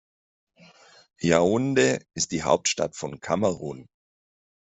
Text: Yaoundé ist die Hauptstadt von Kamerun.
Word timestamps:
Yaoundé 1.19 2.03
ist 2.15 2.31
die 2.31 2.41
Hauptstadt 2.41 2.95
von 2.95 3.19
Kamerun. 3.19 3.87